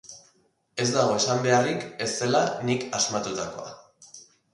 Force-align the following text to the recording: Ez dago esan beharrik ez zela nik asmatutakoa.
Ez 0.85 0.85
dago 0.93 1.17
esan 1.17 1.43
beharrik 1.43 1.85
ez 2.05 2.07
zela 2.21 2.41
nik 2.71 2.87
asmatutakoa. 3.01 3.77